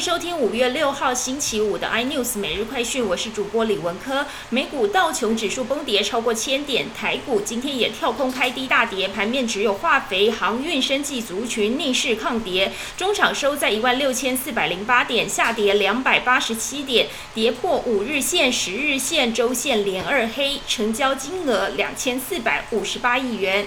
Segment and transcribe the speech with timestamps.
[0.00, 4.24] 收听五月六号星期五的 iNews 每日快讯，我是主播李文科。
[4.48, 23.66] 美股道琼指数崩跌超过千点，台股今天也跳空开低大跌，盘面只有化肥、航运、生技族群逆势抗跌，中场收在一万六千四百零八点，下跌两百八十七点，跌破五日线、十日线、周线连二黑，成交金额两千四百五十八亿元。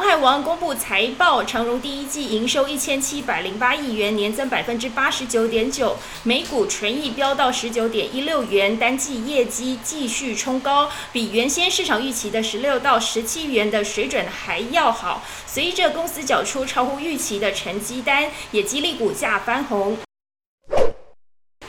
[0.00, 15.22] 航海王公布财报，长荣第一季营收一千七百零八亿元，年增百分之八十九点九，每股纯益飙到十九点一六元，单季业绩继续冲高，比原先市场预期的十六到十七元的水准还要好。
[15.46, 19.98] 随着公司缴出超乎预期的成绩单，也激励股价翻红。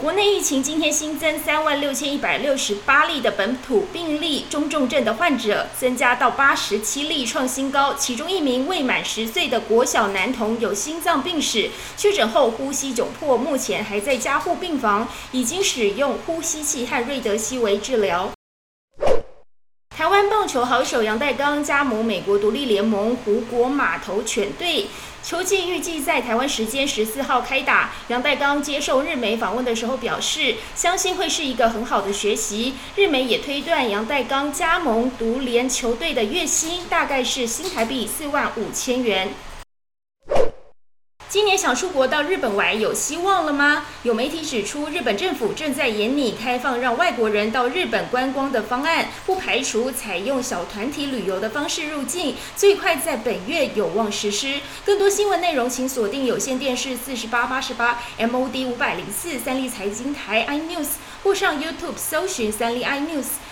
[0.01, 7.93] 国内疫情今天新增三万六千一百六十八例的本土病例，中重症的患者增加到八十七例，创新高。
[7.93, 18.31] 其中一名未满十岁的国小男童有心脏病史，确诊后呼吸窘迫，目前还在加护病房，已经使用呼吸器和瑞德西韦治疗。
[19.95, 24.87] 台湾棒球好手杨代刚加盟美国独立联盟湖国码头犬队，
[25.21, 27.91] 球季预计在台湾时间十四号开打。
[28.07, 32.75] 杨代刚接受日媒访问的时候表示，相信会是一个很好的学习。
[32.95, 39.33] 日媒也推断杨代刚加盟独联球队的月薪大概是新台币四万五千元。
[41.31, 43.85] 今年想出国到日本玩有希望了吗？
[44.03, 54.59] 有媒体指出，日本政府正在研拟开放让外国人到日本观光的方案，不排除采用小团体旅游的方式入境，最快在本月有望实施。
[54.85, 60.87] 更多新闻内容，请锁定有线电视四十八八十八 MOD 五百零四三立财经台 iNews，
[61.23, 63.27] 或上 YouTube 搜寻三立 iNews。